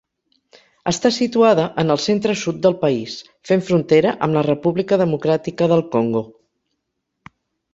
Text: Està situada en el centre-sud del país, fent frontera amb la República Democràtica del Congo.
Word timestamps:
Està 0.91 1.09
situada 1.17 1.65
en 1.83 1.93
el 1.95 1.99
centre-sud 2.05 2.57
del 2.63 2.77
país, 2.85 3.17
fent 3.51 3.63
frontera 3.67 4.15
amb 4.29 4.39
la 4.39 4.43
República 4.49 4.99
Democràtica 5.03 5.69
del 5.75 5.85
Congo. 5.99 6.25